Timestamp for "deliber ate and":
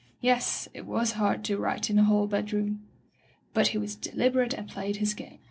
3.95-4.67